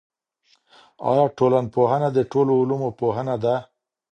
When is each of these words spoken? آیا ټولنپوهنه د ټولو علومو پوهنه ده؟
آیا 1.09 1.25
ټولنپوهنه 1.37 2.07
د 2.13 2.19
ټولو 2.31 2.51
علومو 2.61 2.89
پوهنه 2.99 3.35
ده؟ 3.43 3.55